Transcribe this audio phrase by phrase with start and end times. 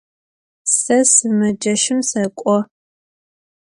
[0.81, 2.57] Se sımeceşım sek'o.